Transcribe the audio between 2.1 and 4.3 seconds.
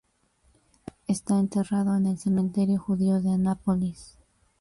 cementerio judío de Annapolis.